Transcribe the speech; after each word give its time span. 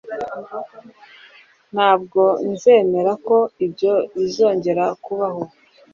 Ntabwo 1.73 2.21
nzemera 2.51 3.11
ko 3.27 3.37
ibyo 3.65 3.93
bizongera 4.15 4.85
kubaho 5.03 5.41